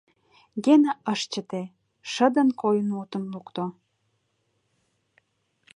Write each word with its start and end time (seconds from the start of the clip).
Гена 0.63 0.91
ыш 1.13 1.21
чыте— 1.31 1.61
шыдын 2.11 2.49
койын 2.61 2.87
мутым 2.95 3.23
лукто. 3.33 3.65